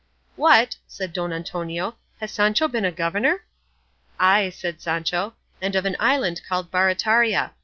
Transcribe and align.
"What!" 0.35 0.77
said 0.87 1.13
Don 1.13 1.31
Antonio, 1.31 1.95
"has 2.19 2.31
Sancho 2.31 2.67
been 2.67 2.85
a 2.85 2.91
governor?" 2.91 3.43
"Ay," 4.19 4.49
said 4.49 4.81
Sancho, 4.81 5.35
"and 5.61 5.75
of 5.75 5.85
an 5.85 5.95
island 5.99 6.41
called 6.49 6.71
Barataria. 6.71 7.51